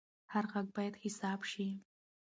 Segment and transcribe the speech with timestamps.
[0.33, 1.67] هر غږ باید حساب شي